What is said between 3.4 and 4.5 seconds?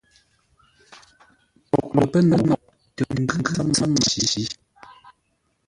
tsə̌m məncǐ.